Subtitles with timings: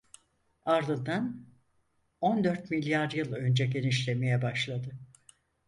[0.65, 1.45] Ardından,
[2.21, 4.91] on dört milyar yıl önce genişlemeye başladı…